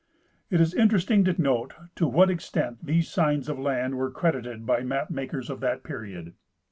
[0.49, 4.81] It is interesting to note to what extent these signs of land were credited by
[4.81, 6.33] map makers of that period.